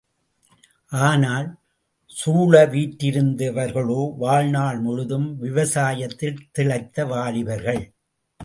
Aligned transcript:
ஆனால் 0.91 1.47
சூழ 2.05 2.65
வீற்றிருந்தவர்களோ 2.65 4.17
வாழ்நாள் 4.17 4.79
முழுதும் 4.79 5.29
விவசாயத்தில் 5.43 6.41
திளைத்த 6.51 7.05
வாலிபர்கள். 7.05 7.93